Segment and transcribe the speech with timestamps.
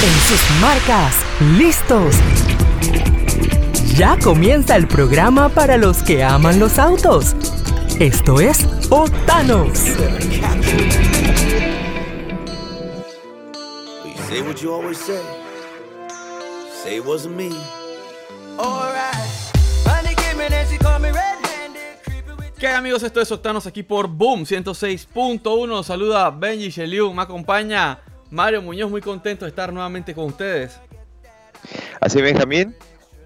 [0.00, 1.16] En sus marcas,
[1.58, 2.14] listos.
[3.96, 7.34] Ya comienza el programa para los que aman los autos.
[7.98, 9.78] Esto es Otanos.
[14.28, 15.20] Say what you always say.
[16.84, 17.50] Say it wasn't me.
[22.58, 23.02] ¿Qué hay, amigos?
[23.02, 25.82] Esto es Octanos aquí por Boom 106.1.
[25.82, 28.00] Saluda Benji Sheliu, me acompaña
[28.30, 30.78] Mario Muñoz, muy contento de estar nuevamente con ustedes.
[32.00, 32.74] Así Benjamín,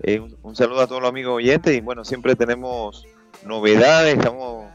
[0.03, 3.05] eh, un, un saludo a todos los amigos oyentes y bueno, siempre tenemos
[3.45, 4.71] novedades, estamos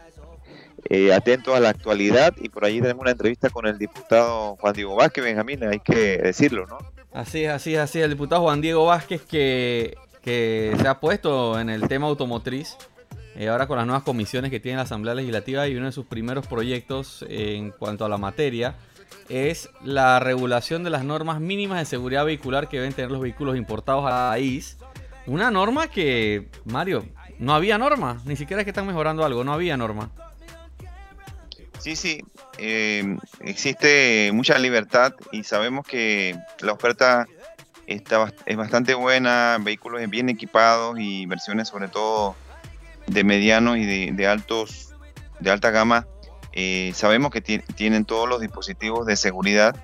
[0.90, 4.74] eh, atentos a la actualidad y por allí tenemos una entrevista con el diputado Juan
[4.74, 6.78] Diego Vázquez, Benjamín, hay que decirlo, ¿no?
[7.12, 8.06] Así es, así es, así es.
[8.06, 12.78] El diputado Juan Diego Vázquez que, que se ha puesto en el tema automotriz.
[13.36, 16.06] eh, ahora con las nuevas comisiones que tiene la Asamblea Legislativa y uno de sus
[16.06, 18.76] primeros proyectos en cuanto a la materia
[19.30, 23.58] es la regulación de las normas mínimas de seguridad vehicular que deben tener los vehículos
[23.58, 24.78] importados al país.
[25.26, 27.06] Una norma que, Mario,
[27.40, 30.10] no había norma, ni siquiera es que están mejorando algo, no había norma.
[31.80, 32.24] Sí, sí,
[32.58, 37.28] eh, existe mucha libertad y sabemos que la oferta
[37.86, 42.36] está, es bastante buena, vehículos bien equipados y versiones sobre todo
[43.06, 44.94] de medianos y de altos,
[45.40, 46.08] de alta gama.
[46.54, 49.76] Eh, sabemos que ti- tienen todos los dispositivos de seguridad.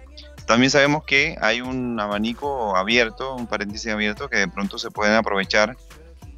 [0.45, 5.13] También sabemos que hay un abanico abierto, un paréntesis abierto que de pronto se pueden
[5.15, 5.77] aprovechar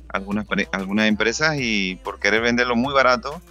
[0.09, 3.42] algunas, algunas empresas y por querer venderlo muy barato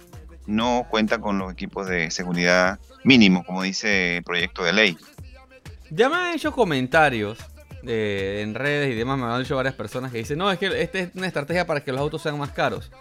[0.47, 4.97] no cuenta con los equipos de seguridad mínimos, como dice el proyecto de ley.
[5.89, 7.37] Ya me han hecho comentarios
[7.83, 10.81] eh, en redes y demás, me han dicho varias personas que dicen, no, es que
[10.81, 12.91] esta es una estrategia para que los autos sean más caros.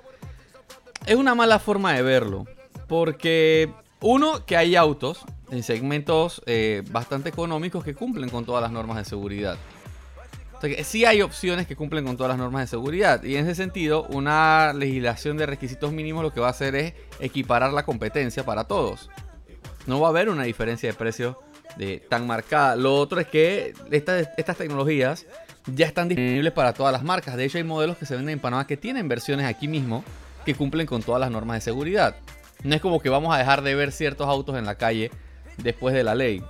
[1.06, 2.46] Es una mala forma de verlo,
[2.86, 8.70] porque uno, que hay autos en segmentos eh, bastante económicos que cumplen con todas las
[8.70, 9.56] normas de seguridad.
[10.56, 13.22] O sea que sí hay opciones que cumplen con todas las normas de seguridad.
[13.22, 16.94] Y en ese sentido, una legislación de requisitos mínimos lo que va a hacer es
[17.18, 19.10] equiparar la competencia para todos.
[19.86, 21.38] No va a haber una diferencia de precio
[21.76, 22.76] de, tan marcada.
[22.76, 25.26] Lo otro es que estas tecnologías
[25.66, 27.36] ya están disponibles para todas las marcas.
[27.36, 30.04] De hecho, hay modelos que se venden en Panamá que tienen versiones aquí mismo
[30.44, 32.16] que cumplen con todas las normas de seguridad.
[32.64, 35.10] No es como que vamos a dejar de ver ciertos autos en la calle
[35.58, 36.42] después de la ley.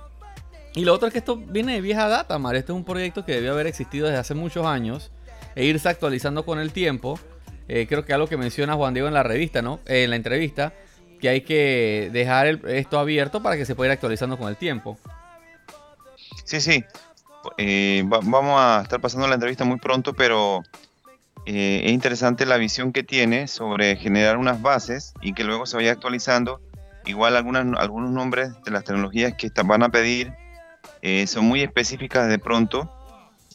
[0.73, 2.55] Y lo otro es que esto viene de vieja data, Mar.
[2.55, 5.11] Este es un proyecto que debió haber existido desde hace muchos años
[5.55, 7.19] e irse actualizando con el tiempo.
[7.67, 9.79] Eh, creo que algo que menciona Juan Diego en la revista, ¿no?
[9.85, 10.73] Eh, en la entrevista,
[11.19, 14.97] que hay que dejar esto abierto para que se pueda ir actualizando con el tiempo.
[16.43, 16.83] Sí, sí,
[17.57, 20.61] eh, va- vamos a estar pasando la entrevista muy pronto, pero
[21.45, 25.77] eh, es interesante la visión que tiene sobre generar unas bases y que luego se
[25.77, 26.59] vaya actualizando.
[27.05, 30.33] Igual algunas, algunos nombres de las tecnologías que van a pedir
[31.01, 32.89] eh, son muy específicas de pronto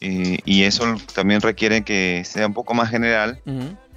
[0.00, 3.40] eh, y eso también requiere que sea un poco más general.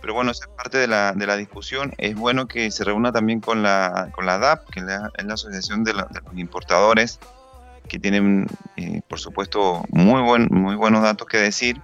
[0.01, 1.93] Pero bueno, esa es parte de la, de la discusión.
[1.97, 5.25] Es bueno que se reúna también con la, con la DAP, que es la, es
[5.25, 7.19] la Asociación de, la- de los Importadores,
[7.87, 11.79] que tienen, eh, por supuesto, muy, buen, muy buenos datos que decir.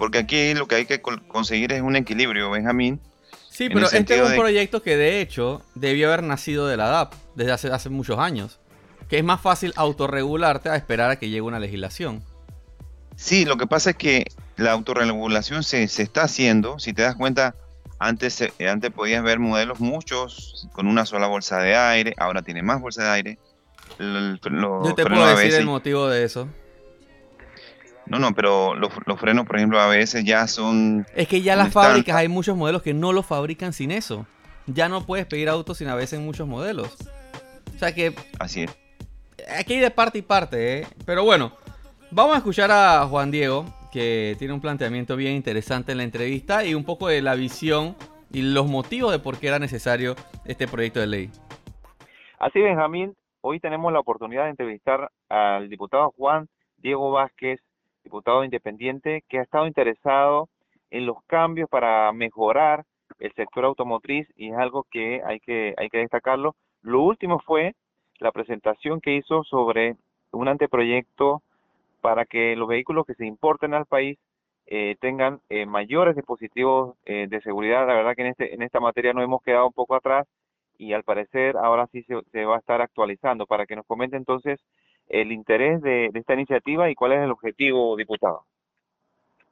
[0.00, 2.98] Porque aquí lo que hay que conseguir es un equilibrio, Benjamín.
[3.50, 6.88] Sí, pero este es un de- proyecto que de hecho debió haber nacido de la
[6.88, 8.58] DAP desde hace, hace muchos años.
[9.10, 12.22] Que es más fácil autorregularte a esperar a que llegue una legislación.
[13.16, 14.24] Sí, lo que pasa es que
[14.56, 16.78] la autorregulación se, se está haciendo.
[16.78, 17.54] Si te das cuenta,
[17.98, 22.80] antes, antes podías ver modelos muchos con una sola bolsa de aire, ahora tiene más
[22.80, 23.38] bolsa de aire.
[23.98, 26.48] L- los Yo te puedo decir el motivo de eso.
[28.10, 31.06] No, no, pero los, los frenos, por ejemplo, a veces ya son...
[31.14, 34.26] Es que ya las fábricas hay muchos modelos que no lo fabrican sin eso.
[34.66, 36.96] Ya no puedes pedir autos sin ABS en muchos modelos.
[37.72, 38.78] O sea que Así es.
[39.56, 40.86] aquí hay de parte y parte, ¿eh?
[41.06, 41.52] Pero bueno,
[42.10, 46.64] vamos a escuchar a Juan Diego, que tiene un planteamiento bien interesante en la entrevista
[46.64, 47.94] y un poco de la visión
[48.32, 51.30] y los motivos de por qué era necesario este proyecto de ley.
[52.40, 56.48] Así, Benjamín, hoy tenemos la oportunidad de entrevistar al diputado Juan
[56.78, 57.60] Diego Vázquez,
[58.04, 60.48] diputado independiente, que ha estado interesado
[60.90, 62.84] en los cambios para mejorar
[63.18, 66.54] el sector automotriz y es algo que hay que, hay que destacarlo.
[66.82, 67.74] Lo último fue
[68.18, 69.96] la presentación que hizo sobre
[70.32, 71.42] un anteproyecto
[72.00, 74.18] para que los vehículos que se importen al país
[74.66, 77.86] eh, tengan eh, mayores dispositivos eh, de seguridad.
[77.86, 80.26] La verdad que en, este, en esta materia nos hemos quedado un poco atrás
[80.78, 83.46] y al parecer ahora sí se, se va a estar actualizando.
[83.46, 84.60] Para que nos comente entonces
[85.10, 88.44] el interés de, de esta iniciativa y cuál es el objetivo, diputado.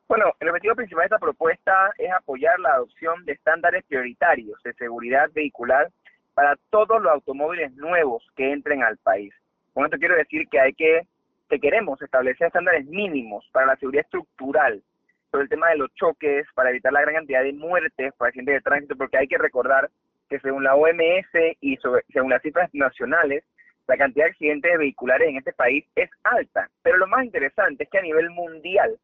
[0.08, 4.72] Bueno, el objetivo principal de esta propuesta es apoyar la adopción de estándares prioritarios de
[4.74, 5.90] seguridad vehicular
[6.32, 9.34] para todos los automóviles nuevos que entren al país.
[9.74, 11.02] Con esto quiero decir que hay que
[11.48, 14.82] que queremos establecer estándares mínimos para la seguridad estructural,
[15.30, 18.56] sobre el tema de los choques, para evitar la gran cantidad de muertes por accidentes
[18.56, 19.90] de tránsito, porque hay que recordar
[20.28, 21.78] que según la OMS y
[22.12, 23.44] según las cifras nacionales,
[23.88, 26.70] la cantidad de accidentes vehiculares en este país es alta.
[26.82, 28.98] Pero lo más interesante es que a nivel mundial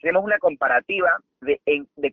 [0.00, 1.60] tenemos una comparativa de,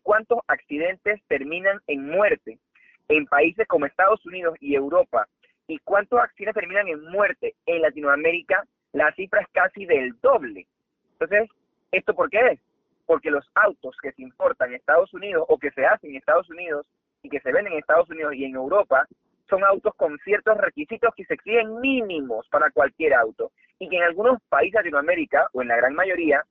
[0.03, 2.59] cuántos accidentes terminan en muerte
[3.07, 5.27] en países como Estados Unidos y Europa
[5.67, 10.67] y cuántos accidentes terminan en muerte en Latinoamérica, la cifra es casi del doble.
[11.13, 11.49] Entonces,
[11.91, 12.59] ¿esto por qué es?
[13.05, 16.49] Porque los autos que se importan en Estados Unidos o que se hacen en Estados
[16.49, 16.85] Unidos
[17.23, 19.07] y que se venden en Estados Unidos y en Europa
[19.49, 24.03] son autos con ciertos requisitos que se exigen mínimos para cualquier auto y que en
[24.03, 26.43] algunos países de Latinoamérica o en la gran mayoría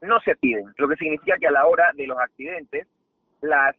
[0.00, 2.86] no se piden, lo que significa que a la hora de los accidentes
[3.40, 3.74] las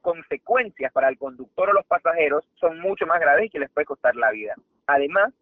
[0.00, 3.86] consecuencias para el conductor o los pasajeros son mucho más graves y que les puede
[3.86, 4.54] costar la vida.
[4.86, 5.32] Además,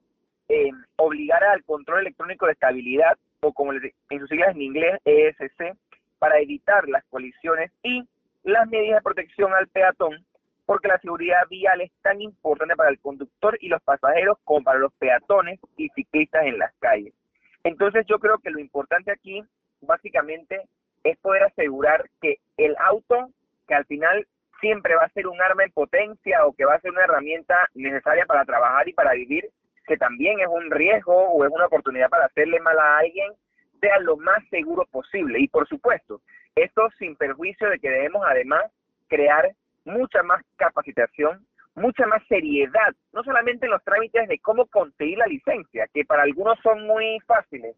[0.49, 5.75] eh, obligar al control electrónico de estabilidad, o como en sus siglas en inglés, ESC,
[6.19, 8.06] para evitar las colisiones y
[8.43, 10.25] las medidas de protección al peatón,
[10.70, 14.78] porque la seguridad vial es tan importante para el conductor y los pasajeros como para
[14.78, 17.12] los peatones y ciclistas en las calles.
[17.64, 19.43] Entonces yo creo que lo importante aquí
[19.81, 20.62] básicamente
[21.02, 23.31] es poder asegurar que el auto,
[23.67, 24.28] que al final
[24.61, 27.67] siempre va a ser un arma en potencia o que va a ser una herramienta
[27.75, 29.50] necesaria para trabajar y para vivir,
[29.88, 33.32] que también es un riesgo o es una oportunidad para hacerle mal a alguien,
[33.81, 35.40] sea lo más seguro posible.
[35.40, 36.20] Y por supuesto,
[36.55, 38.70] esto sin perjuicio de que debemos además
[39.08, 39.50] crear
[39.85, 45.27] mucha más capacitación, mucha más seriedad, no solamente en los trámites de cómo conseguir la
[45.27, 47.77] licencia, que para algunos son muy fáciles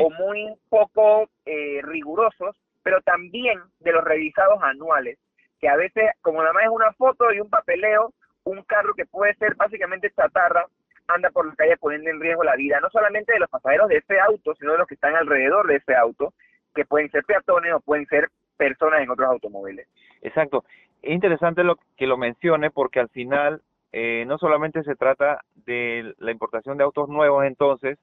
[0.00, 5.18] o muy poco eh, rigurosos, pero también de los revisados anuales,
[5.60, 8.12] que a veces, como nada más es una foto y un papeleo,
[8.44, 10.66] un carro que puede ser básicamente chatarra,
[11.08, 13.98] anda por la calle poniendo en riesgo la vida, no solamente de los pasajeros de
[13.98, 16.32] ese auto, sino de los que están alrededor de ese auto,
[16.74, 19.88] que pueden ser peatones o pueden ser personas en otros automóviles.
[20.22, 20.64] Exacto.
[21.04, 23.60] Es interesante lo que lo mencione porque al final
[23.92, 27.98] eh, no solamente se trata de la importación de autos nuevos entonces,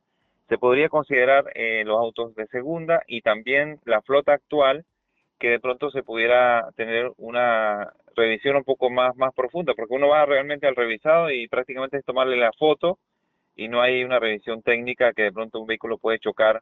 [0.47, 4.85] se podría considerar eh, los autos de segunda y también la flota actual
[5.39, 10.09] que de pronto se pudiera tener una revisión un poco más, más profunda, porque uno
[10.09, 12.99] va realmente al revisado y prácticamente es tomarle la foto
[13.55, 16.61] y no hay una revisión técnica que de pronto un vehículo puede chocar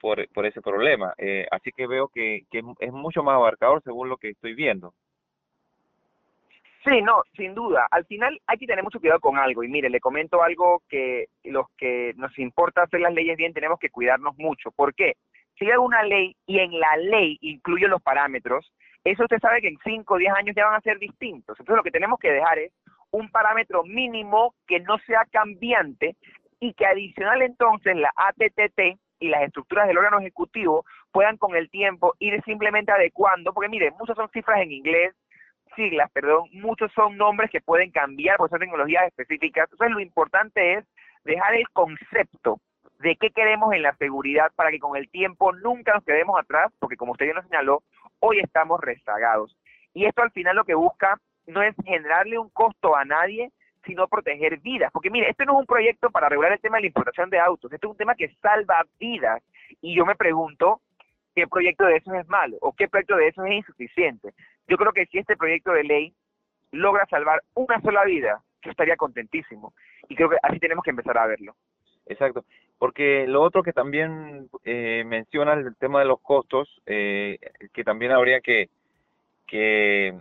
[0.00, 1.12] por, por ese problema.
[1.18, 4.94] Eh, así que veo que, que es mucho más abarcador según lo que estoy viendo.
[6.84, 7.86] Sí, no, sin duda.
[7.90, 9.62] Al final hay que tener mucho cuidado con algo.
[9.62, 13.78] Y mire, le comento algo que los que nos importa hacer las leyes bien tenemos
[13.78, 14.70] que cuidarnos mucho.
[14.70, 15.14] ¿Por qué?
[15.58, 18.72] si hay una ley y en la ley incluye los parámetros,
[19.04, 21.58] eso usted sabe que en 5 o 10 años ya van a ser distintos.
[21.58, 22.72] Entonces lo que tenemos que dejar es
[23.10, 26.16] un parámetro mínimo que no sea cambiante
[26.60, 31.70] y que adicional entonces la ATTT y las estructuras del órgano ejecutivo puedan con el
[31.70, 35.14] tiempo ir simplemente adecuando, porque mire, muchas son cifras en inglés,
[35.74, 39.68] siglas, perdón, muchos son nombres que pueden cambiar por son tecnologías específicas.
[39.70, 40.84] Entonces lo importante es
[41.24, 42.60] dejar el concepto
[42.98, 46.72] de qué queremos en la seguridad para que con el tiempo nunca nos quedemos atrás,
[46.78, 47.82] porque como usted ya nos señaló,
[48.20, 49.56] hoy estamos rezagados.
[49.94, 53.50] Y esto al final lo que busca no es generarle un costo a nadie,
[53.84, 54.90] sino proteger vidas.
[54.92, 57.38] Porque mire, este no es un proyecto para regular el tema de la importación de
[57.38, 59.42] autos, este es un tema que salva vidas.
[59.80, 60.80] Y yo me pregunto,
[61.34, 62.56] ¿qué proyecto de esos es malo?
[62.60, 64.34] ¿O qué proyecto de esos es insuficiente?
[64.68, 66.14] Yo creo que si este proyecto de ley
[66.72, 69.72] logra salvar una sola vida, yo estaría contentísimo.
[70.08, 71.54] Y creo que así tenemos que empezar a verlo.
[72.06, 72.44] Exacto,
[72.78, 77.38] porque lo otro que también eh, menciona el tema de los costos, eh,
[77.74, 78.70] que también habría que,
[79.46, 80.14] que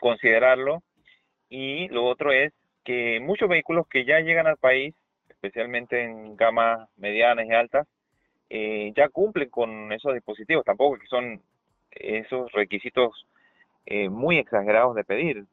[0.00, 0.82] considerarlo,
[1.48, 2.52] y lo otro es
[2.84, 4.94] que muchos vehículos que ya llegan al país,
[5.28, 7.88] especialmente en gamas medianas y altas,
[8.50, 11.42] eh, ya cumplen con esos dispositivos, tampoco que son
[11.90, 13.26] esos requisitos
[13.86, 15.46] eh, muy exagerados de pedir.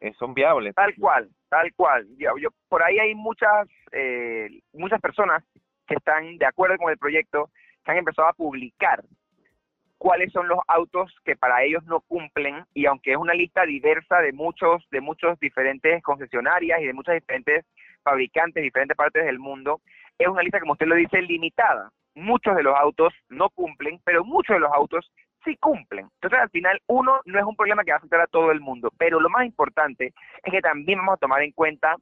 [0.00, 0.74] Eh, son viables.
[0.74, 2.06] Tal cual, tal cual.
[2.16, 5.42] Yo, yo, por ahí hay muchas, eh, muchas personas
[5.86, 7.50] que están de acuerdo con el proyecto,
[7.84, 9.02] que han empezado a publicar
[9.98, 14.20] cuáles son los autos que para ellos no cumplen y aunque es una lista diversa
[14.20, 17.66] de muchos de muchos diferentes concesionarias y de muchas diferentes
[18.04, 19.80] fabricantes de diferentes partes del mundo,
[20.18, 21.90] es una lista como usted lo dice limitada.
[22.14, 25.10] Muchos de los autos no cumplen, pero muchos de los autos
[25.44, 26.08] sí cumplen.
[26.14, 28.60] Entonces, al final, uno no es un problema que va a afectar a todo el
[28.60, 31.96] mundo, pero lo más importante es que también vamos a tomar en cuenta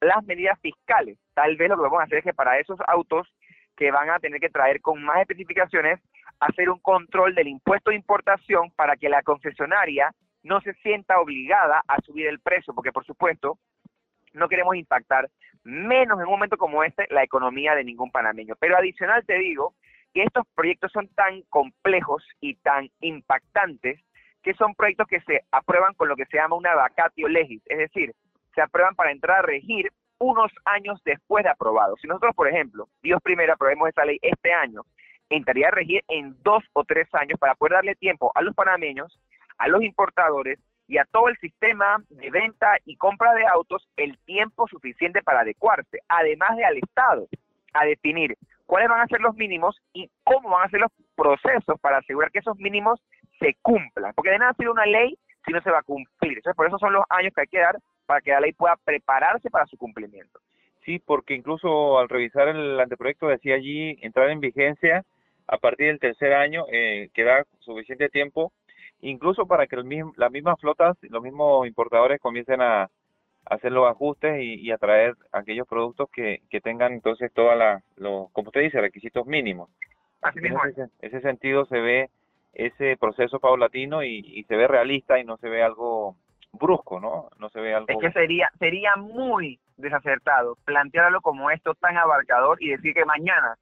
[0.00, 1.18] las medidas fiscales.
[1.34, 3.28] Tal vez lo que vamos a hacer es que para esos autos
[3.76, 6.00] que van a tener que traer con más especificaciones,
[6.40, 11.82] hacer un control del impuesto de importación para que la concesionaria no se sienta obligada
[11.86, 13.58] a subir el precio, porque por supuesto
[14.32, 15.28] no queremos impactar
[15.64, 18.54] menos en un momento como este, la economía de ningún panameño.
[18.58, 19.74] Pero adicional te digo
[20.18, 24.00] que estos proyectos son tan complejos y tan impactantes
[24.42, 27.78] que son proyectos que se aprueban con lo que se llama una vacatio legis, es
[27.78, 28.12] decir,
[28.52, 31.94] se aprueban para entrar a regir unos años después de aprobado.
[32.02, 34.82] Si nosotros, por ejemplo, Dios primero aprobemos esa ley este año,
[35.30, 39.20] entraría a regir en dos o tres años para poder darle tiempo a los panameños,
[39.56, 40.58] a los importadores
[40.88, 45.42] y a todo el sistema de venta y compra de autos el tiempo suficiente para
[45.42, 47.28] adecuarse, además de al Estado,
[47.72, 48.36] a definir
[48.68, 52.30] cuáles van a ser los mínimos y cómo van a ser los procesos para asegurar
[52.30, 53.00] que esos mínimos
[53.40, 54.12] se cumplan.
[54.14, 56.36] Porque de nada sirve una ley si no se va a cumplir.
[56.36, 58.76] Entonces, por eso son los años que hay que dar para que la ley pueda
[58.84, 60.38] prepararse para su cumplimiento.
[60.84, 65.02] Sí, porque incluso al revisar el anteproyecto decía allí entrar en vigencia
[65.46, 68.52] a partir del tercer año, eh, que da suficiente tiempo,
[69.00, 72.90] incluso para que las mismas flotas, los mismos importadores comiencen a,
[73.50, 78.30] hacer los ajustes y, a traer aquellos productos que, que tengan entonces todas las, los,
[78.32, 79.70] como usted dice, requisitos mínimos.
[80.22, 80.64] Así mismo.
[80.64, 82.10] En ese, ese, sentido se ve
[82.52, 86.16] ese proceso paulatino y, y se ve realista y no se ve algo
[86.52, 87.28] brusco, ¿no?
[87.38, 87.86] No se ve algo...
[87.88, 93.56] Es que sería, sería muy desacertado plantearlo como esto tan abarcador y decir que mañana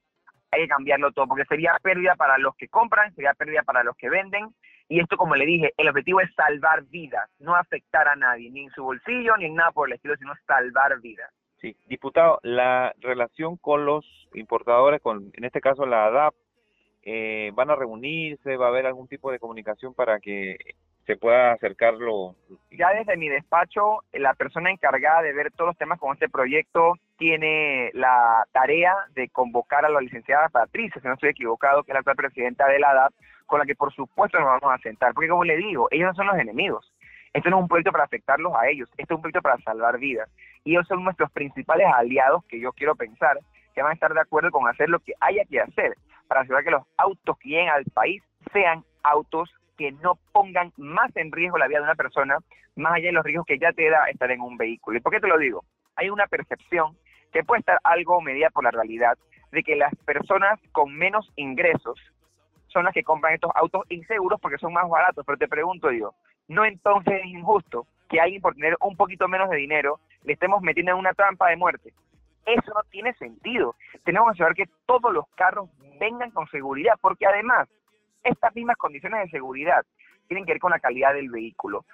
[0.50, 3.96] hay que cambiarlo todo, porque sería pérdida para los que compran, sería pérdida para los
[3.96, 4.48] que venden,
[4.88, 8.64] y esto, como le dije, el objetivo es salvar vidas, no afectar a nadie, ni
[8.64, 11.30] en su bolsillo, ni en nada por el estilo, sino salvar vidas.
[11.60, 16.34] Sí, diputado, la relación con los importadores, con en este caso la ADAP,
[17.02, 18.56] eh, ¿van a reunirse?
[18.56, 20.56] ¿Va a haber algún tipo de comunicación para que
[21.06, 22.34] se pueda acercarlo.
[22.72, 26.94] Ya desde mi despacho, la persona encargada de ver todos los temas con este proyecto
[27.16, 31.94] tiene la tarea de convocar a la licenciada Patricia, si no estoy equivocado, que es
[31.94, 33.12] la actual presidenta de la ADAP,
[33.46, 36.14] con la que por supuesto nos vamos a sentar, porque como le digo, ellos no
[36.14, 36.92] son los enemigos.
[37.32, 39.98] Esto no es un proyecto para afectarlos a ellos, esto es un proyecto para salvar
[39.98, 40.28] vidas.
[40.64, 43.38] Y ellos son nuestros principales aliados que yo quiero pensar
[43.74, 45.94] que van a estar de acuerdo con hacer lo que haya que hacer
[46.28, 48.22] para asegurar que los autos que lleguen al país
[48.52, 52.38] sean autos que no pongan más en riesgo la vida de una persona,
[52.74, 54.96] más allá de los riesgos que ya te da estar en un vehículo.
[54.96, 55.64] ¿Y por qué te lo digo?
[55.96, 56.96] Hay una percepción
[57.32, 59.18] que puede estar algo medida por la realidad
[59.52, 62.00] de que las personas con menos ingresos
[62.84, 65.24] las que compran estos autos inseguros porque son más baratos.
[65.24, 66.14] Pero te pregunto, digo,
[66.48, 70.62] ¿no entonces es injusto que alguien por tener un poquito menos de dinero le estemos
[70.62, 71.92] metiendo en una trampa de muerte?
[72.44, 73.74] Eso no tiene sentido.
[74.04, 75.68] Tenemos que saber que todos los carros
[75.98, 77.68] vengan con seguridad, porque además
[78.22, 79.84] estas mismas condiciones de seguridad
[80.28, 81.84] tienen que ver con la calidad del vehículo.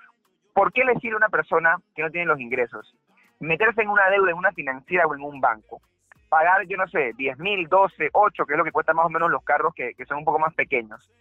[0.55, 2.95] ¿Por qué le sirve a una persona que no tiene los ingresos
[3.41, 5.81] meterse en una deuda en una financiera o en un banco?
[6.33, 9.11] Pagar, yo no sé, 10 mil, 12, 8, que es lo que cuesta más o
[9.11, 11.13] menos los carros que, que son un poco más pequeños.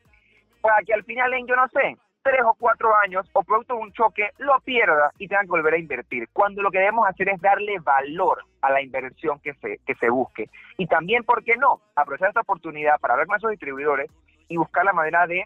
[0.62, 3.82] Para que al final en, yo no sé, tres o cuatro años o producto de
[3.82, 6.30] un choque lo pierda y tenga que volver a invertir.
[6.32, 10.10] Cuando lo que debemos hacer es darle valor a la inversión que se, que se
[10.10, 10.50] busque.
[10.78, 11.82] Y también, ¿por qué no?
[11.94, 14.10] Aprovechar esta oportunidad para hablar con esos distribuidores
[14.48, 15.44] y buscar la manera de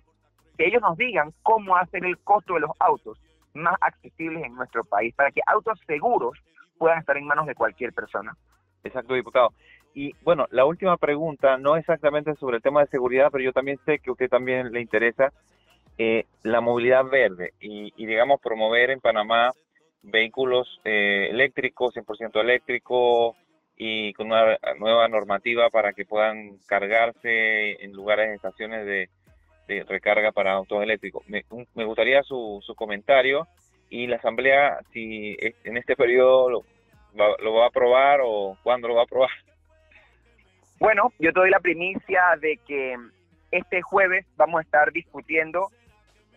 [0.60, 3.20] que ellos nos digan cómo hacer el costo de los autos
[3.56, 6.38] más accesibles en nuestro país, para que autos seguros
[6.78, 8.38] puedan estar en manos de cualquier persona.
[8.86, 9.50] Exacto, diputado.
[9.94, 13.80] Y bueno, la última pregunta, no exactamente sobre el tema de seguridad, pero yo también
[13.86, 15.34] sé que a usted también le interesa
[15.98, 19.51] eh, la movilidad verde y, digamos, promover en Panamá
[20.04, 23.36] vehículos eh, eléctricos, 100% eléctricos,
[23.77, 29.10] y con una nueva normativa para que puedan cargarse en lugares, de estaciones de,
[29.86, 31.24] recarga para autos eléctricos.
[31.27, 31.44] Me,
[31.86, 33.48] gustaría su, su, comentario
[33.89, 36.63] y la Asamblea, si en este periodo
[37.16, 39.30] lo va, a aprobar o cuándo lo va a aprobar.
[40.80, 42.98] Bueno, yo te doy la primicia de que
[43.52, 45.70] este jueves vamos a estar discutiendo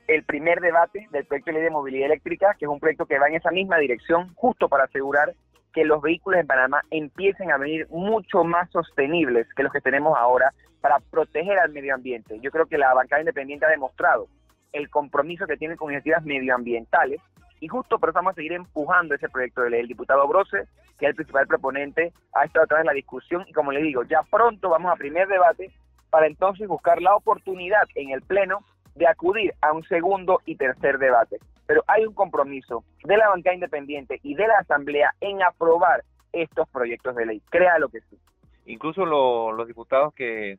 [0.07, 3.19] el primer debate del proyecto de ley de movilidad eléctrica, que es un proyecto que
[3.19, 5.35] va en esa misma dirección, justo para asegurar
[5.75, 10.17] que los vehículos en Panamá empiecen a venir mucho más sostenibles que los que tenemos
[10.17, 12.39] ahora para proteger al medio ambiente.
[12.41, 14.29] Yo creo que la bancada independiente ha demostrado
[14.73, 17.21] el compromiso que tiene con iniciativas medioambientales
[17.61, 19.81] y justo por eso vamos a seguir empujando ese proyecto de ley.
[19.81, 23.53] El diputado Brose, que es el principal proponente, ha estado atrás de la discusión y
[23.53, 25.71] como le digo, ya pronto vamos a primer debate
[26.11, 28.61] para entonces buscar la oportunidad en el Pleno
[28.95, 31.38] de acudir a un segundo y tercer debate
[31.69, 36.67] pero hay un compromiso de la bancada independiente y de la Asamblea en aprobar estos
[36.71, 37.43] proyectos de ley.
[37.50, 38.19] Créalo que sí.
[38.65, 40.59] Incluso los diputados que,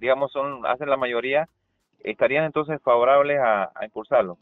[0.00, 1.48] digamos, son hacen la mayoría,
[2.00, 4.36] estarían entonces favorables a, impulsarlo.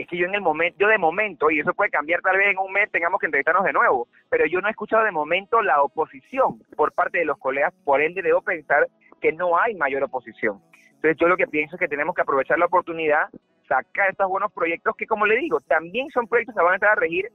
[0.00, 2.48] Es que yo en el momento, yo de momento, y eso puede cambiar tal vez
[2.48, 5.60] en un mes, tengamos que entrevistarnos de nuevo, pero yo no he escuchado de momento
[5.60, 8.86] la oposición por parte de los colegas, por ende debo pensar
[9.20, 10.62] que no hay mayor oposición.
[10.86, 13.28] Entonces yo lo que pienso es que tenemos que aprovechar la oportunidad
[13.68, 16.92] sacar estos buenos proyectos que, como le digo, también son proyectos que van a entrar
[16.92, 17.30] a regir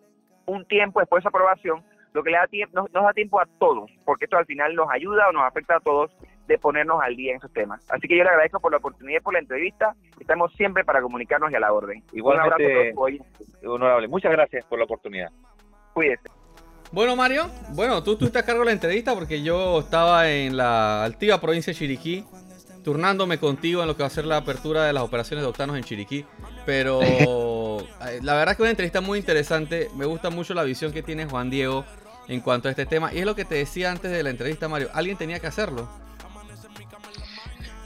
[0.48, 1.84] un tiempo después de su aprobación,
[2.16, 4.74] lo que le da tiempo, nos, nos da tiempo a todos, porque esto al final
[4.74, 6.12] nos ayuda o nos afecta a todos
[6.48, 7.86] de ponernos al día en esos temas.
[7.90, 9.96] Así que yo le agradezco por la oportunidad y por la entrevista.
[10.18, 12.02] Estamos siempre para comunicarnos y a la orden.
[12.14, 13.22] Igualmente, Un abrazo a todos hoy.
[13.68, 15.30] Honorable, muchas gracias por la oportunidad.
[15.94, 16.30] Cuídese.
[16.94, 21.04] Bueno, Mario, bueno, tú estuviste a cargo de la entrevista porque yo estaba en la
[21.04, 22.24] altiva provincia de Chiriquí,
[22.86, 25.76] turnándome contigo en lo que va a ser la apertura de las operaciones de octanos
[25.76, 26.26] en Chiriquí.
[26.66, 29.90] Pero eh, la verdad que una entrevista muy interesante.
[29.98, 31.84] Me gusta mucho la visión que tiene Juan Diego
[32.28, 33.14] en cuanto a este tema.
[33.14, 34.90] Y es lo que te decía antes de la entrevista, Mario.
[34.94, 35.90] Alguien tenía que hacerlo.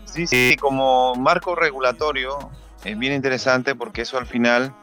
[0.06, 2.50] Sí, sí, como marco regulatorio
[2.84, 4.74] es bien interesante porque eso al final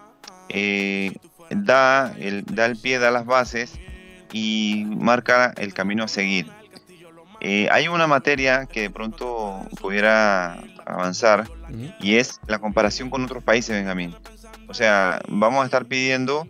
[0.49, 1.13] eh,
[1.51, 3.79] da, el, da el pie, da las bases
[4.33, 6.47] y marca el camino a seguir.
[7.41, 11.49] Eh, hay una materia que de pronto pudiera avanzar
[12.01, 14.15] y es la comparación con otros países, Benjamín.
[14.69, 16.49] O sea, vamos a estar pidiendo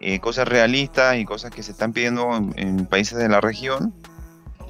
[0.00, 3.94] eh, cosas realistas y cosas que se están pidiendo en, en países de la región,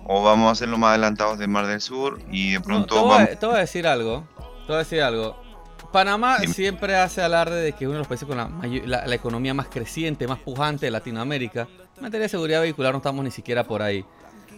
[0.07, 3.01] o vamos a hacerlo más adelantados del Mar del Sur y de No, pronto te,
[3.01, 3.39] voy a, vamos...
[3.39, 4.27] te voy a decir algo.
[4.39, 5.43] Te voy a decir algo.
[5.93, 6.53] Panamá Dime.
[6.53, 8.51] siempre hace alarde de que es uno de los países con la,
[8.87, 11.69] la- la economía más creciente, más pujante de Latinoamérica.
[11.97, 14.05] En materia de seguridad vehicular no estamos ni siquiera por ahí.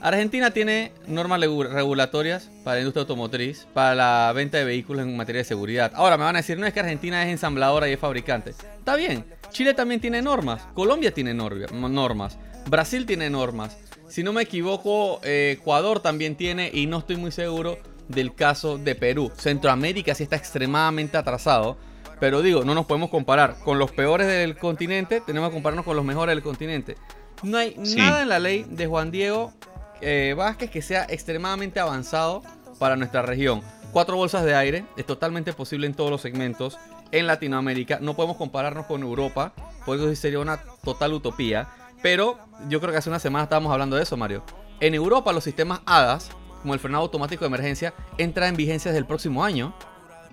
[0.01, 5.41] Argentina tiene normas regulatorias para la industria automotriz, para la venta de vehículos en materia
[5.41, 5.93] de seguridad.
[5.95, 8.51] Ahora me van a decir, no es que Argentina es ensambladora y es fabricante.
[8.51, 12.39] Está bien, Chile también tiene normas, Colombia tiene norma- normas,
[12.69, 13.77] Brasil tiene normas.
[14.09, 18.79] Si no me equivoco, eh, Ecuador también tiene y no estoy muy seguro del caso
[18.79, 19.33] de Perú.
[19.37, 21.77] Centroamérica sí está extremadamente atrasado.
[22.19, 25.97] Pero digo, no nos podemos comparar con los peores del continente, tenemos que compararnos con
[25.97, 26.97] los mejores del continente.
[27.43, 27.97] No hay Sí.
[27.97, 29.53] nada en la ley de Juan Diego
[30.01, 32.43] eh, Vázquez que sea extremadamente avanzado
[32.79, 33.61] para nuestra región.
[33.93, 36.79] Cuatro bolsas de aire es totalmente posible en todos los segmentos.
[37.13, 39.53] En Latinoamérica no podemos compararnos con Europa,
[39.85, 41.69] porque eso sería una total utopía.
[42.03, 44.43] Pero yo creo que hace una semana estábamos hablando de eso, Mario.
[44.81, 49.01] En Europa los sistemas HADAS, como el frenado automático de emergencia, entra en vigencia desde
[49.01, 49.75] el próximo año.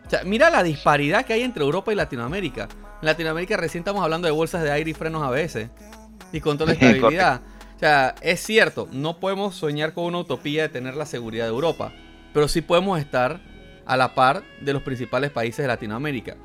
[0.05, 2.67] O sea, mira la disparidad que hay entre Europa y Latinoamérica.
[3.01, 5.69] En Latinoamérica recién estamos hablando de bolsas de aire y frenos ABS.
[6.31, 7.41] Y control de estabilidad.
[7.75, 11.51] O sea, es cierto, no podemos soñar con una utopía de tener la seguridad de
[11.51, 11.93] Europa.
[12.33, 13.39] Pero sí podemos estar
[13.85, 16.35] a la par de los principales países de Latinoamérica.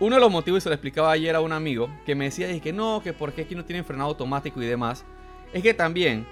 [0.00, 2.50] Uno de los motivos, y se lo explicaba ayer a un amigo, que me decía
[2.50, 5.04] y que no, que por qué aquí no tienen frenado automático y demás,
[5.52, 6.26] es que también,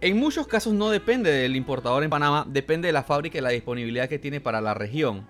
[0.00, 3.48] en muchos casos no depende del importador en Panamá, depende de la fábrica y la
[3.48, 5.26] disponibilidad que tiene para la región.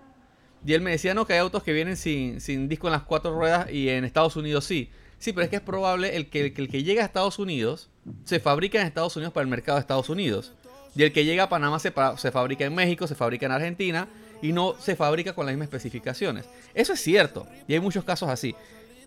[0.66, 3.04] Y él me decía, no, que hay autos que vienen sin, sin disco en las
[3.04, 4.90] cuatro ruedas y en Estados Unidos sí.
[5.18, 7.88] Sí, pero es que es probable el que el que llega a Estados Unidos
[8.24, 10.52] se fabrica en Estados Unidos para el mercado de Estados Unidos.
[10.94, 14.08] Y el que llega a Panamá se, se fabrica en México, se fabrica en Argentina
[14.42, 16.46] y no se fabrica con las mismas especificaciones.
[16.74, 18.54] Eso es cierto, y hay muchos casos así.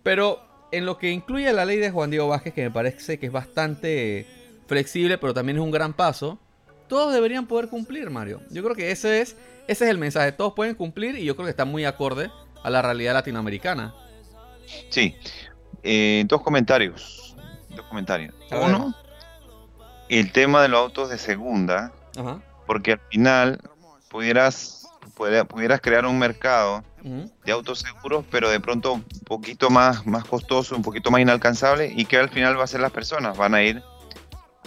[0.01, 3.27] Pero en lo que incluye la ley de Juan Diego Vázquez, que me parece que
[3.27, 4.25] es bastante
[4.67, 6.39] flexible, pero también es un gran paso,
[6.87, 8.41] todos deberían poder cumplir, Mario.
[8.51, 9.35] Yo creo que ese es,
[9.67, 10.31] ese es el mensaje.
[10.31, 12.29] Todos pueden cumplir y yo creo que está muy acorde
[12.63, 13.93] a la realidad latinoamericana.
[14.89, 15.15] Sí,
[15.83, 17.35] eh, dos comentarios.
[17.69, 18.33] Dos comentarios.
[18.51, 18.95] Uno,
[20.09, 22.39] el tema de los autos de segunda, Ajá.
[22.67, 23.59] porque al final
[24.09, 26.83] pudieras, pudiera- pudieras crear un mercado
[27.45, 31.93] de autos seguros, pero de pronto un poquito más, más costoso, un poquito más inalcanzable,
[31.95, 33.83] y que al final va a ser las personas, van a ir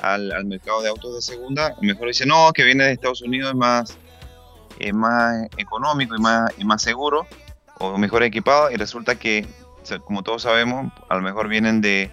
[0.03, 3.51] al, al mercado de autos de segunda, mejor dice, no, que viene de Estados Unidos
[3.51, 3.99] es más,
[4.79, 7.27] es más económico y más, y más seguro,
[7.81, 9.45] o mejor equipado, y resulta que,
[10.05, 12.13] como todos sabemos, a lo mejor vienen de,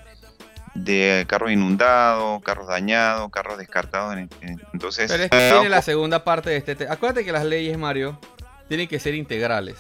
[0.76, 5.10] de carros inundados, carros dañados, carros descartados, en- en- entonces...
[5.12, 6.94] Pero es que viene la segunda parte de este tema.
[6.94, 8.20] Acuérdate que las leyes, Mario,
[8.68, 9.78] tienen que ser integrales.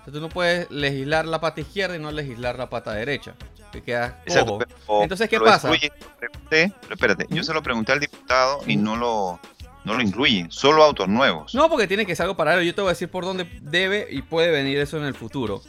[0.00, 3.34] O sea, tú no puedes legislar la pata izquierda y no legislar la pata derecha.
[3.72, 4.64] Te quedas Exacto, cojo.
[4.86, 5.68] pero Entonces, ¿qué pasa?
[5.68, 9.40] excluye, lo pregunté, pero espérate, yo se lo pregunté al diputado y no lo,
[9.84, 11.54] no lo incluye, solo autos nuevos.
[11.54, 12.62] No, porque tiene que ser algo paralelo.
[12.62, 15.62] Yo te voy a decir por dónde debe y puede venir eso en el futuro.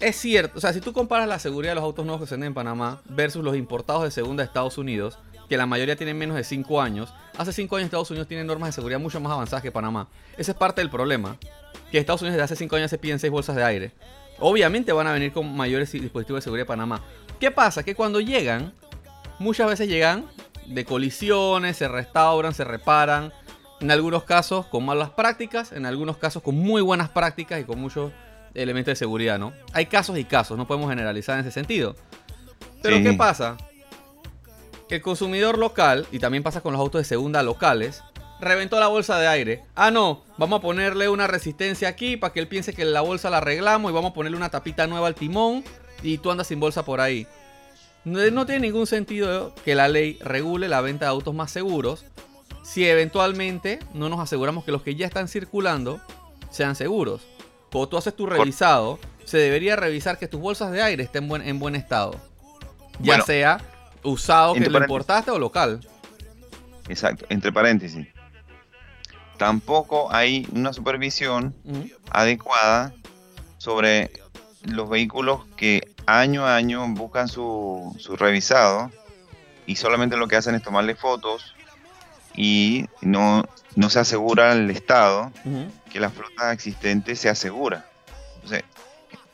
[0.00, 2.34] Es cierto, o sea, si tú comparas la seguridad de los autos nuevos que se
[2.34, 6.16] venden en Panamá versus los importados de segunda de Estados Unidos, que la mayoría tienen
[6.16, 9.32] menos de 5 años, hace 5 años Estados Unidos tiene normas de seguridad mucho más
[9.32, 10.06] avanzadas que Panamá.
[10.36, 11.36] Ese es parte del problema.
[11.90, 13.92] Que Estados Unidos desde hace 5 años se piden 6 bolsas de aire.
[14.38, 17.02] Obviamente van a venir con mayores dispositivos de seguridad de Panamá.
[17.40, 17.82] ¿Qué pasa?
[17.82, 18.74] Que cuando llegan,
[19.40, 20.26] muchas veces llegan
[20.66, 23.32] de colisiones, se restauran, se reparan.
[23.80, 27.80] En algunos casos con malas prácticas, en algunos casos con muy buenas prácticas y con
[27.80, 28.12] muchos
[28.54, 29.52] elementos de seguridad, ¿no?
[29.72, 31.94] Hay casos y casos, no podemos generalizar en ese sentido.
[32.82, 33.02] Pero Sí.
[33.02, 33.56] ¿qué pasa?
[34.88, 38.02] Que el consumidor local, y también pasa con los autos de segunda locales,
[38.40, 39.62] reventó la bolsa de aire.
[39.74, 43.30] Ah, no, vamos a ponerle una resistencia aquí para que él piense que la bolsa
[43.30, 45.64] la arreglamos y vamos a ponerle una tapita nueva al timón
[46.02, 47.26] y tú andas sin bolsa por ahí.
[48.04, 52.04] No, no tiene ningún sentido que la ley regule la venta de autos más seguros
[52.62, 56.00] si eventualmente no nos aseguramos que los que ya están circulando
[56.50, 57.22] sean seguros.
[57.70, 61.42] Cuando tú haces tu revisado, se debería revisar que tus bolsas de aire estén buen-
[61.46, 62.12] en buen estado.
[63.00, 63.60] Ya Bueno, sea
[64.02, 65.80] usado que lo importaste o local.
[66.88, 68.06] Exacto, entre paréntesis.
[69.36, 71.54] Tampoco hay una supervisión
[72.10, 72.92] adecuada
[73.58, 74.10] sobre
[74.64, 78.90] los vehículos que año a año buscan su, su revisado
[79.66, 81.54] y solamente lo que hacen es tomarle fotos
[82.34, 83.44] y no,
[83.76, 85.66] no se asegura el Estado Ujú.
[85.88, 87.86] Que la flota existente se asegura.
[88.36, 88.64] Entonces,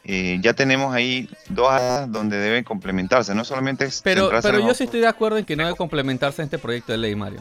[0.04, 4.74] eh, ya tenemos ahí dos áreas donde debe complementarse, no solamente es Pero, pero yo
[4.74, 7.40] sí estoy de acuerdo en que no debe complementarse en este proyecto de ley, Mario.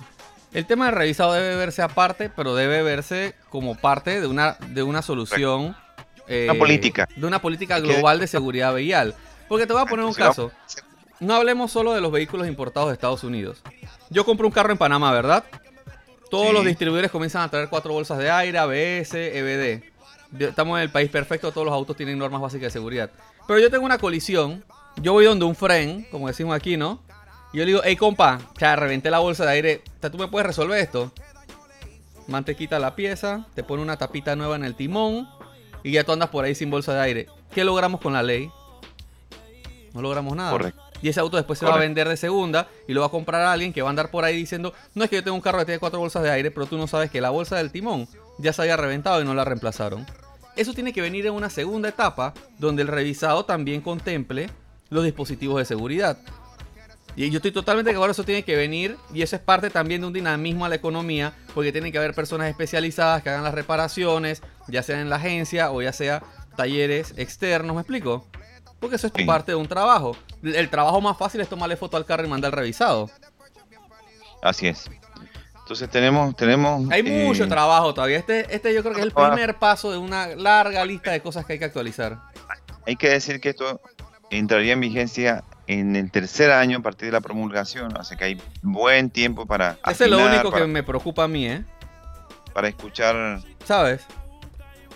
[0.54, 4.84] El tema del revisado debe verse aparte, pero debe verse como parte de una, de
[4.84, 5.76] una solución.
[6.28, 7.10] eh, Una política.
[7.16, 9.16] De una política global de seguridad vial.
[9.50, 10.52] Porque te voy a poner un caso.
[11.20, 13.62] No hablemos solo de los vehículos importados de Estados Unidos.
[14.10, 15.44] Yo compro un carro en Panamá, ¿verdad?
[16.34, 16.54] Todos Sí.
[16.54, 19.84] los distribuidores comienzan a traer cuatro bolsas de aire, ABS, EBD.
[20.40, 23.12] Estamos en el país perfecto, todos los autos tienen normas básicas de seguridad.
[23.48, 24.64] Pero yo tengo una colisión,
[25.00, 27.00] yo voy donde un fren, como decimos aquí, ¿no?
[27.54, 30.18] Y yo le digo, hey compa, ya reventé la bolsa de aire, o sea, ¿tú
[30.18, 31.12] me puedes resolver esto?
[32.26, 35.30] Man te quita la pieza, te pone una tapita nueva en el timón
[35.84, 37.28] y ya tú andas por ahí sin bolsa de aire.
[37.54, 38.50] ¿Qué logramos con la ley?
[39.94, 40.50] No logramos nada.
[40.50, 40.82] Correcto.
[41.02, 43.42] Y ese auto después se va a vender de segunda y lo va a comprar
[43.42, 45.42] a alguien que va a andar por ahí diciendo, no es que yo tengo un
[45.42, 47.72] carro que tiene cuatro bolsas de aire, pero tú no sabes que la bolsa del
[47.72, 50.06] timón ya se había reventado y no la reemplazaron.
[50.56, 54.50] Eso tiene que venir en una segunda etapa donde el revisado también contemple
[54.90, 56.18] los dispositivos de seguridad.
[57.16, 60.02] Y yo estoy totalmente de acuerdo, eso tiene que venir y eso es parte también
[60.02, 63.54] de un dinamismo a la economía, porque tiene que haber personas especializadas que hagan las
[63.54, 66.24] reparaciones, ya sea en la agencia o ya sea
[66.56, 68.28] talleres externos, ¿me explico?
[68.84, 69.24] Porque eso es Sí.
[69.24, 70.14] parte de un trabajo.
[70.44, 73.10] El trabajo más fácil es tomarle foto al carro y mandar revisado.
[74.42, 74.90] Así es.
[75.60, 76.92] Entonces tenemos, tenemos.
[76.92, 78.18] Hay eh, mucho trabajo todavía.
[78.18, 79.36] Este, este yo creo que es el trabajo.
[79.36, 82.20] primer paso de una larga lista de cosas que hay que actualizar.
[82.86, 83.80] Hay que decir que esto
[84.30, 88.42] entraría en vigencia en el tercer año a partir de la promulgación, así que hay
[88.62, 91.64] buen tiempo para Eso es lo único para, que me preocupa a mí, ¿eh?
[92.54, 94.02] para escuchar, ¿Sabes?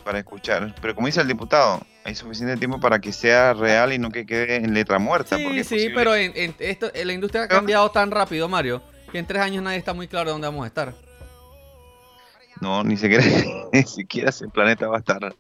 [0.04, 0.76] para escuchar.
[0.82, 4.26] Pero como dice el diputado, hay suficiente tiempo para que sea real y no que
[4.26, 5.36] quede en letra muerta.
[5.36, 9.20] Sí, sí, pero en, en esto, en la industria ha cambiado tan rápido, Mario, que
[9.20, 10.94] en tres años nadie está muy claro de dónde vamos a estar.
[12.62, 13.26] no, ni siquiera,
[13.74, 15.36] ni siquiera ese planeta va a estar.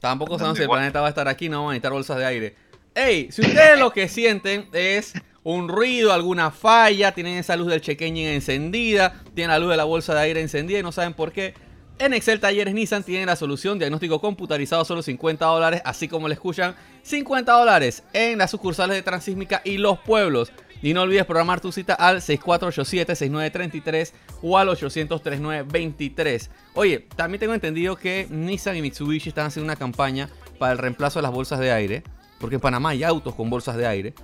[0.00, 2.16] Tampoco sabemos ¿Dónde si el planeta va a estar aquí, no vamos a necesitar bolsas
[2.16, 2.54] de aire.
[2.94, 7.80] Ey, si ustedes lo que sienten es un ruido, alguna falla, tienen esa luz del
[7.80, 11.32] check encendida, tienen la luz de la bolsa de aire encendida y no saben por
[11.32, 11.54] qué,
[11.98, 16.34] en Excel Talleres Nissan tienen la solución, diagnóstico computarizado, solo 50 dólares, así como le
[16.34, 20.52] escuchan, 50 dólares en las sucursales de Transísmica y los pueblos.
[20.82, 26.50] Y no olvides programar tu cita al 6487-6933 o al 800-3923.
[26.74, 30.28] Oye, también tengo entendido que Nissan y Mitsubishi están haciendo una campaña
[30.58, 32.02] para el reemplazo de las bolsas de aire,
[32.38, 34.14] porque en Panamá hay autos con bolsas de aire,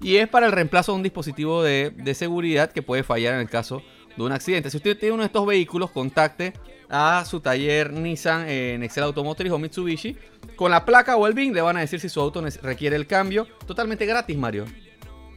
[0.00, 3.40] y es para el reemplazo de un dispositivo de, de seguridad que puede fallar en
[3.40, 3.82] el caso
[4.24, 4.70] un accidente.
[4.70, 6.52] Si usted tiene uno de estos vehículos, contacte
[6.88, 10.16] a su taller Nissan en Excel Automotriz o Mitsubishi.
[10.54, 13.06] Con la placa o el BIN le van a decir si su auto requiere el
[13.06, 13.46] cambio.
[13.66, 14.64] Totalmente gratis, Mario.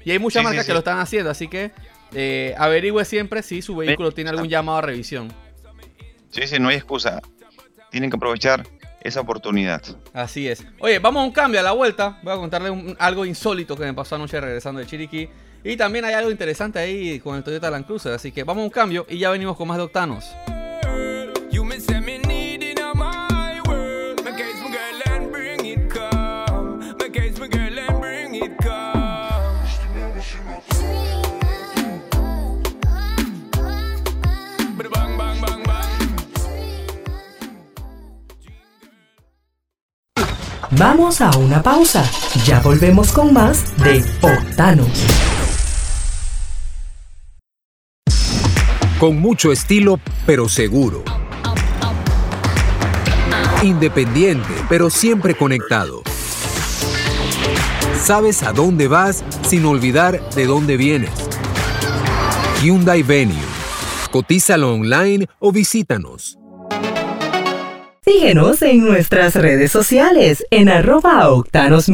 [0.06, 0.70] Y hay muchas Sí, sí, marcas sí.
[0.70, 1.72] que lo están haciendo, así que
[2.14, 5.32] eh, averigüe siempre si su vehículo tiene algún llamado a revisión.
[6.30, 7.22] Sí, sí, no hay excusa.
[7.92, 8.66] Tienen que aprovechar
[9.02, 9.82] esa oportunidad.
[10.14, 10.64] Así es.
[10.80, 12.20] Oye, vamos a un cambio a la vuelta.
[12.24, 15.28] Voy a contarle un- algo insólito que me pasó anoche regresando de Chiriquí.
[15.64, 18.14] Y también hay algo interesante ahí con el Toyota Land Cruiser.
[18.14, 20.26] Así que vamos a un cambio y ya venimos con más de Octanos.
[40.80, 42.10] Vamos a una pausa.
[42.46, 45.29] Ya volvemos con más de Octanos.
[49.00, 51.06] Con mucho estilo, pero seguro.
[53.64, 56.02] Independiente, pero siempre conectado.
[57.98, 61.12] Sabes a dónde vas sin olvidar de dónde vienes.
[62.62, 63.38] Hyundai Venue.
[64.12, 66.38] Cotízalo online o visítanos.
[68.04, 71.88] Síguenos en nuestras redes sociales en arroba Octanos.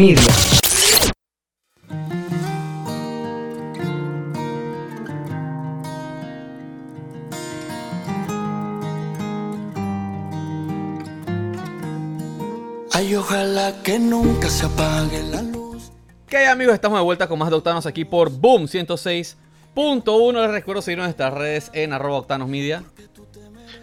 [12.97, 15.91] Ay, ojalá que nunca se apague la luz.
[16.29, 16.75] ¿Qué hay amigos?
[16.75, 20.41] Estamos de vuelta con más de Octanos aquí por Boom 106.1.
[20.41, 22.85] Les recuerdo seguirnos en nuestras redes en arroba Octanos Media.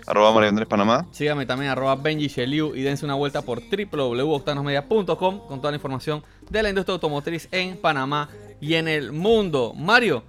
[0.06, 1.06] Arroba María Andrés Panamá.
[1.10, 6.24] Síganme también arroba Benji Sheliu y dense una vuelta por www.octanosmedia.com con toda la información
[6.48, 8.30] de la industria automotriz en Panamá
[8.62, 9.74] y en el mundo.
[9.76, 10.24] Mario,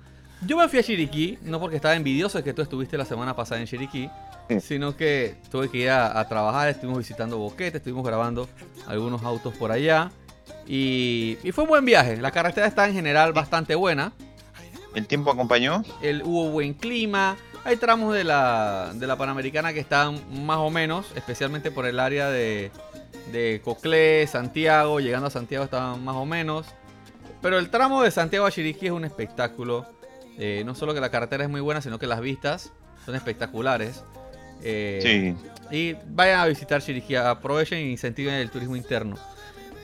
[0.46, 3.34] yo me fui a Chiriquí, no porque estaba envidioso de que tú estuviste la semana
[3.34, 4.10] pasada en Chiriquí.
[4.62, 8.48] Sino que tuve que ir a, a trabajar, estuvimos visitando Boquete, estuvimos grabando
[8.88, 10.12] algunos autos por allá.
[10.68, 12.18] Y, y fue un buen viaje.
[12.18, 14.14] La carretera está en general bastante buena.
[14.96, 15.84] ¿El tiempo acompañó?
[16.02, 17.36] El, hubo buen clima.
[17.66, 22.00] Hay tramos de la, de la Panamericana que están más o menos, especialmente por el
[22.00, 22.72] área de,
[23.32, 25.00] de Coclé, Santiago.
[25.00, 26.68] Llegando a Santiago estaban más o menos.
[27.42, 29.86] Pero el tramo de Santiago a Chiriquí es un espectáculo.
[30.38, 32.72] Eh, no solo que la carretera es muy buena, sino que las vistas
[33.06, 34.04] son espectaculares.
[34.64, 35.36] Eh,
[35.70, 35.76] Sí.
[35.76, 39.16] y vayan a visitar Chiriquí, aprovechen e incentiven el turismo interno.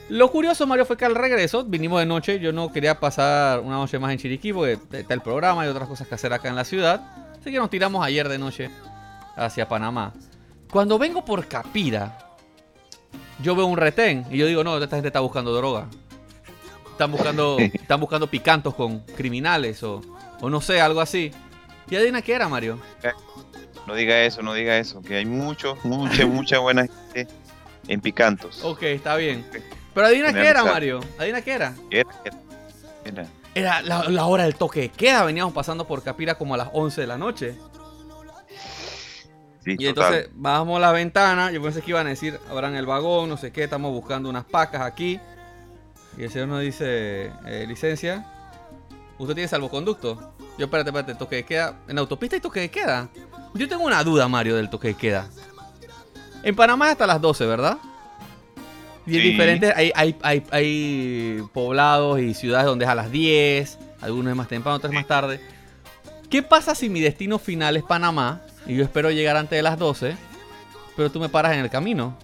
[0.08, 3.76] Lo curioso, Mario, fue que al regreso, vinimos de noche, yo no quería pasar una
[3.76, 6.56] noche más en Chiriquí porque está el programa y otras cosas que hacer acá en
[6.56, 7.00] la ciudad.
[7.40, 8.70] Así que nos tiramos ayer de noche
[9.36, 10.12] hacia Panamá.
[10.70, 12.18] Cuando vengo por Capira,
[13.42, 15.86] yo veo un retén y yo digo, no, esta gente está buscando droga.
[16.90, 20.00] Están buscando, están buscando picantos con criminales o,
[20.40, 21.30] o no sé, algo así.
[21.88, 22.78] ¿Y adivina qué era, Mario?
[23.86, 25.02] No diga eso, no diga eso.
[25.02, 27.26] Que hay mucho, mucha, mucha buena gente
[27.88, 28.62] en Picantos.
[28.64, 29.44] Ok, está bien.
[29.94, 30.64] Pero adivina qué era.
[30.64, 31.00] Mario.
[31.18, 31.74] Adivina qué era.
[31.90, 32.36] Era, era,
[33.04, 33.26] era.
[33.52, 35.24] Era la, la hora del toque de queda.
[35.24, 37.56] Veníamos pasando por Capira como a las 11 de la noche.
[39.64, 40.14] Sí, Y total.
[40.14, 41.50] entonces bajamos la ventana.
[41.50, 43.64] Yo pensé que iban a decir, abran el vagón, no sé qué.
[43.64, 45.20] Estamos buscando unas pacas aquí.
[46.16, 48.24] Y el señor nos dice, eh, licencia.
[49.18, 50.32] ¿Usted tiene salvoconducto?
[50.60, 51.74] Yo, espérate, espérate, toque de queda.
[51.88, 53.08] ¿En la autopista hay toque de queda?
[53.54, 55.26] Yo tengo una duda, Mario, del toque de queda.
[56.42, 57.78] En Panamá es hasta las 12, ¿verdad?
[59.06, 59.28] Y en Sí.
[59.30, 64.36] diferentes, hay, hay, hay, hay poblados y ciudades donde es a las 10, algunos es
[64.36, 65.40] más temprano, otros es más tarde.
[66.28, 69.78] ¿Qué pasa si mi destino final es Panamá y yo espero llegar antes de las
[69.78, 70.14] 12,
[70.94, 72.18] pero tú me paras en el camino?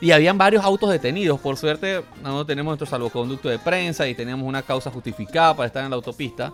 [0.00, 1.38] Y habían varios autos detenidos.
[1.38, 5.84] Por suerte, no tenemos nuestro salvoconducto de prensa y teníamos una causa justificada para estar
[5.84, 6.52] en la autopista.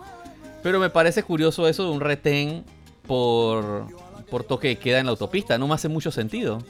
[0.63, 2.63] Pero me parece curioso eso de un retén
[3.05, 3.85] por,
[4.29, 5.57] por toque de queda en la autopista.
[5.57, 6.63] No me hace mucho sentido.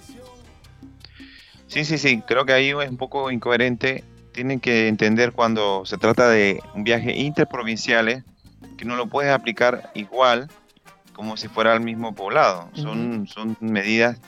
[1.67, 2.21] Sí, sí, sí.
[2.27, 4.03] Creo que ahí es un poco incoherente.
[4.31, 8.23] Tienen que entender cuando se trata de un viaje interprovinciales
[8.77, 10.49] que no lo puedes aplicar igual
[11.13, 12.69] como si fuera al mismo poblado.
[12.73, 14.19] Son, son medidas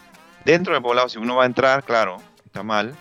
[0.45, 1.09] dentro del poblado.
[1.09, 2.95] Si uno va a entrar, claro, está mal.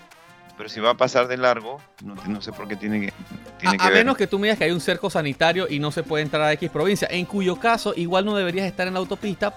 [0.56, 3.12] Pero si va a pasar de largo, no, no sé por qué tiene que,
[3.58, 3.98] tiene A, que a ver.
[3.98, 6.42] menos que tú me digas que hay un cerco sanitario y no se puede entrar
[6.42, 7.08] a X provincia.
[7.10, 9.52] En cuyo caso, igual no deberías estar en la autopista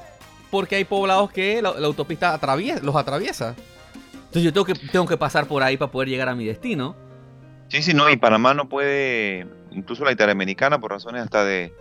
[0.49, 3.53] porque hay poblados que la, la autopista atraviesa, los atraviesa.
[4.13, 6.95] Entonces yo tengo que, tengo que pasar por ahí para poder llegar a mi destino.
[7.69, 11.73] Sí, sí, no, y Panamá no puede, incluso la Interamericana, por razones hasta de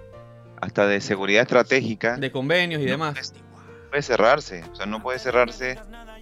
[0.61, 3.13] hasta de seguridad estratégica, De convenios y no demás.
[3.15, 3.45] puede-
[3.91, 5.79] puede cerrarse, o sea, no puede cerrarse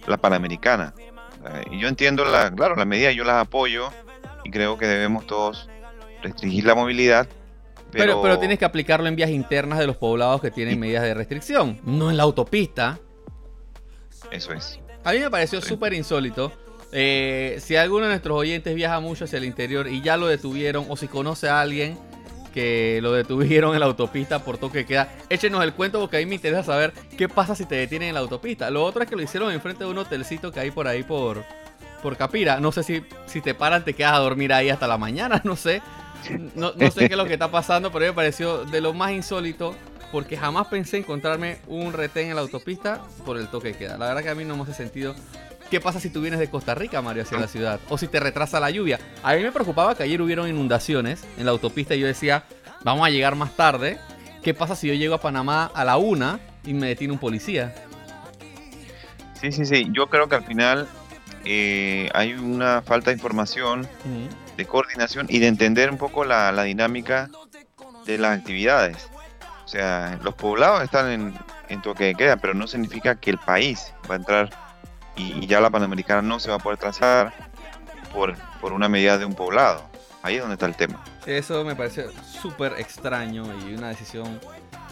[0.07, 0.93] la Panamericana.
[1.71, 3.89] Y yo entiendo, la, claro, las medidas yo las apoyo
[4.43, 5.69] y creo que debemos todos
[6.23, 7.27] restringir la movilidad,
[7.91, 11.03] pero, Pero, pero tienes que aplicarlo en vías internas de los poblados que tienen medidas
[11.03, 12.99] de restricción, no en la autopista.
[14.31, 14.79] eso es.
[15.03, 15.67] A mí me pareció Sí.
[15.69, 16.51] súper insólito.
[16.91, 20.85] Eh, si alguno de nuestros oyentes viaja mucho hacia el interior y ya lo detuvieron,
[20.89, 21.97] o si conoce a alguien
[22.55, 26.19] que lo detuvieron en la autopista por toque de queda, échenos el cuento porque a
[26.21, 28.69] mí me interesa saber qué pasa si te detienen en la autopista.
[28.71, 31.43] Lo otro es que lo hicieron enfrente de un hotelcito que hay por ahí por,
[32.01, 32.61] por Capira.
[32.61, 35.57] No sé si, si te paran, te quedas a dormir ahí hasta la mañana, no
[35.57, 35.81] sé.
[36.55, 38.81] No, no sé qué es lo que está pasando, pero a mí me pareció de
[38.81, 39.75] lo más insólito
[40.11, 43.97] porque jamás pensé encontrarme un retén en la autopista por el toque de queda.
[43.97, 45.13] La verdad que a mí no me hace sentido.
[45.69, 47.79] ¿Qué pasa si tú vienes de Costa Rica, Mario, hacia la ciudad?
[47.89, 48.99] O si te retrasa la lluvia.
[49.23, 52.43] A mí me preocupaba que ayer hubieron inundaciones en la autopista y yo decía,
[52.83, 53.97] vamos a llegar más tarde.
[54.43, 57.73] ¿Qué pasa si yo llego a Panamá a la una y me detiene un policía?
[59.41, 60.87] Sí, sí, sí, yo creo que al final
[61.43, 63.87] eh, hay una falta de información,
[64.55, 67.29] de coordinación y de entender un poco la, la dinámica
[68.05, 69.09] de las actividades.
[69.65, 71.33] O sea, los poblados están en,
[71.69, 74.64] en toque de queda, pero no significa que el país va a entrar
[75.15, 77.33] y, ya la Panamericana no se va a poder trazar
[78.13, 79.83] por, por una medida de un poblado.
[80.21, 81.03] Ahí es donde está el tema.
[81.25, 84.39] Eso me parece súper extraño y una decisión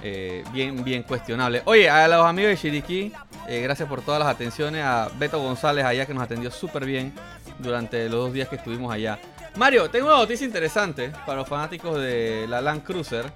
[0.04, 1.62] eh, bien, bien cuestionable.
[1.66, 3.12] Oye, a los amigos de Chiriquí,
[3.48, 4.84] eh, gracias por todas las atenciones.
[4.84, 7.14] A Beto González allá que nos atendió súper bien
[7.60, 9.18] durante los dos días que estuvimos allá.
[9.56, 13.32] Mario, tengo una noticia interesante para los fanáticos de la Land Cruiser.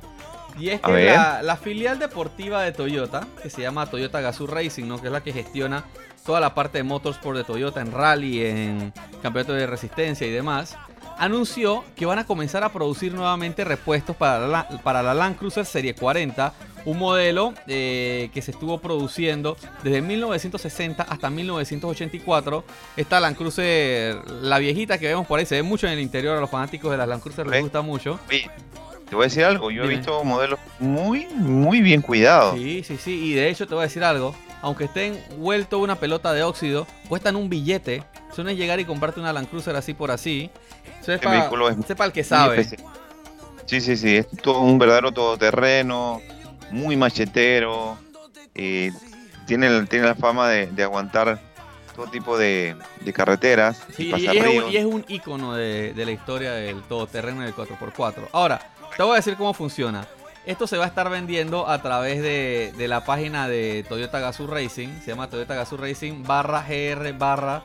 [0.60, 4.88] Y es que la, la filial deportiva de Toyota, que se llama Toyota Gazoo Racing,
[4.88, 5.00] ¿no?
[5.00, 5.84] que es la que gestiona
[6.28, 10.76] toda la parte de motorsport de Toyota en rally, en campeonato de resistencia y demás,
[11.18, 15.66] anunció que van a comenzar a producir nuevamente repuestos para la, para la Land Cruiser
[15.66, 22.64] Serie 40, un modelo eh, que se estuvo produciendo desde 1960 hasta 1984.
[22.98, 26.38] Esta Land Cruiser, la viejita que vemos por ahí, se ve mucho en el interior,
[26.38, 28.20] a los fanáticos de las Land Cruiser les gusta mucho.
[28.28, 32.56] Te voy a decir algo, yo he visto modelos muy, muy bien cuidados.
[32.56, 33.12] Sí, sí, sí.
[33.28, 34.36] Y de hecho te voy a decir algo.
[34.62, 38.04] Aunque estén vuelto una pelota de óxido, cuestan un billete.
[38.32, 40.50] Eso no es llegar y comprarte una Land Cruiser así por así.
[41.02, 42.64] Eso es para es el que sabe.
[43.66, 46.22] Sí, sí, sí, es todo un verdadero todoterreno,
[46.72, 47.98] muy machetero,
[48.56, 48.92] eh,
[49.46, 51.40] tiene, tiene la fama de, de aguantar
[51.96, 56.06] todo tipo de, de carreteras, Sí, y es un, y es un icono de, de
[56.06, 58.30] la historia del todoterreno del 4x4.
[58.32, 58.62] Ahora,
[58.96, 60.08] te voy a decir cómo funciona.
[60.48, 64.88] Esto se va a estar vendiendo a través de, la página de Toyota Gazoo Racing.
[65.02, 67.64] Se llama Toyota Gazoo Racing barra GR barra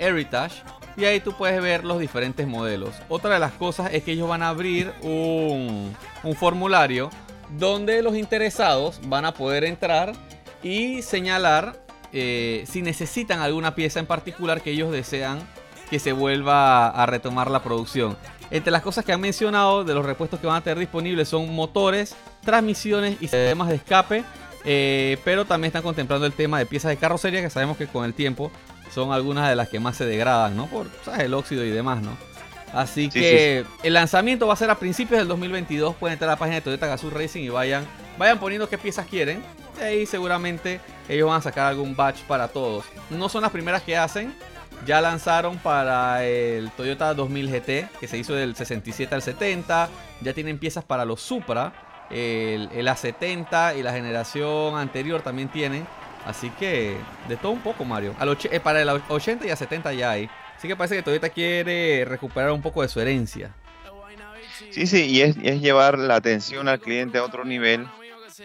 [0.00, 0.64] Heritage.
[0.96, 2.90] Y ahí tú puedes ver los diferentes modelos.
[3.08, 5.94] Otra de las cosas es que ellos van a abrir un,
[6.24, 7.08] un formulario
[7.56, 10.12] donde los interesados van a poder entrar
[10.60, 15.38] y señalar eh, si necesitan alguna pieza en particular que ellos desean
[15.88, 18.16] que se vuelva a retomar la producción.
[18.50, 21.52] Entre las cosas que han mencionado de los repuestos que van a tener disponibles son
[21.54, 24.24] motores, transmisiones y sistemas de escape.
[24.64, 28.04] eh, pero también están contemplando el tema de piezas de carrocería que sabemos que con
[28.04, 28.50] el tiempo
[28.94, 30.66] son algunas de las que más se degradan, ¿no?
[30.66, 31.20] Por ¿sabes?
[31.20, 32.16] el óxido y demás, ¿no?
[32.72, 35.94] Así Sí, que el lanzamiento va a ser a principios del 2022.
[35.96, 37.86] Pueden entrar a la página de Toyota Gazoo Racing y vayan,
[38.18, 39.42] vayan poniendo qué piezas quieren.
[39.78, 42.84] De ahí seguramente ellos van a sacar algún batch para todos.
[43.10, 44.34] No son las primeras que hacen.
[44.86, 49.88] Ya lanzaron para el Toyota 2000 GT, que se hizo del 67 al 70.
[50.20, 51.72] Ya tienen piezas para los Supra.
[52.10, 55.86] El, el A70 y la generación anterior también tienen.
[56.26, 56.96] Así que
[57.28, 58.14] de todo un poco, Mario.
[58.50, 60.28] Eh, para el 80 y a 70 ya hay.
[60.56, 63.54] Así que parece que Toyota quiere recuperar un poco de su herencia.
[64.70, 67.86] Sí, sí, y es, es llevar la atención al cliente a otro nivel.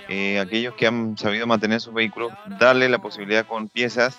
[0.07, 4.17] Eh, aquellos que han sabido mantener sus vehículos, darle la posibilidad con piezas.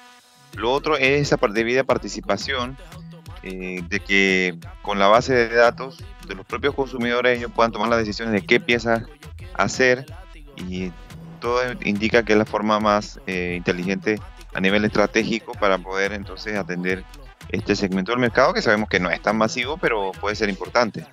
[0.54, 2.76] Lo otro es esa debida participación
[3.42, 7.88] eh, de que con la base de datos de los propios consumidores ellos puedan tomar
[7.88, 9.04] las decisiones de qué piezas
[9.54, 10.04] hacer
[10.56, 10.92] y
[11.40, 14.20] todo indica que es la forma más eh, inteligente
[14.52, 17.04] a nivel estratégico para poder entonces atender
[17.48, 21.06] este segmento del mercado que sabemos que no es tan masivo pero puede ser importante.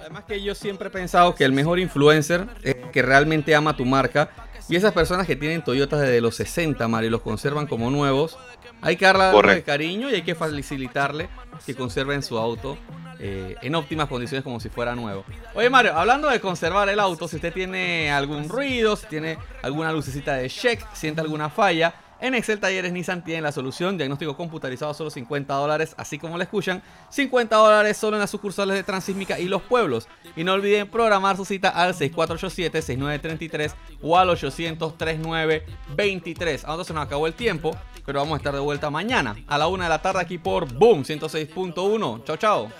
[0.00, 3.76] Además que yo siempre he pensado que el mejor influencer es el que realmente ama
[3.76, 4.30] tu marca.
[4.68, 8.38] Y esas personas que tienen Toyotas desde los 60, Mario, y los conservan como nuevos,
[8.80, 11.28] hay que darle cariño y hay que facilitarle
[11.66, 12.78] que conserven su auto
[13.18, 15.24] eh, en óptimas condiciones como si fuera nuevo.
[15.54, 19.92] Oye Mario, hablando de conservar el auto, si usted tiene algún ruido, si tiene alguna
[19.92, 24.94] lucecita de check, siente alguna falla, en Excel Talleres Nissan tienen la solución, diagnóstico computarizado
[24.94, 29.38] solo 50 dólares, así como le escuchan, 50 dólares solo en las sucursales de Transísmica
[29.38, 30.08] y los pueblos.
[30.34, 36.62] Y no olviden programar su cita al 6487-6933 o al 800-3923.
[36.64, 39.66] Ahora se nos acabó el tiempo, pero vamos a estar de vuelta mañana a la
[39.66, 42.24] una de la tarde aquí por Boom 106.1.
[42.24, 42.70] Chao, chao.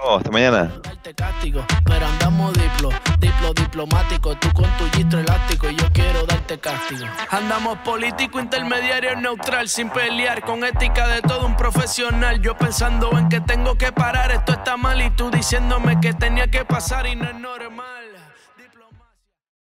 [0.00, 0.70] Oh, hasta mañana.
[1.16, 6.58] castigo, pero andamos diplo, diplo diplomático, tú con tu gistro elástico y yo quiero darte
[6.58, 7.04] castigo.
[7.30, 12.40] Andamos político, intermediario, neutral, sin pelear, con ética de todo un profesional.
[12.40, 16.46] Yo pensando en que tengo que parar, esto está mal y tú diciéndome que tenía
[16.48, 17.68] que pasar y no ignores